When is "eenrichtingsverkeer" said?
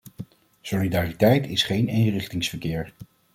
1.87-2.91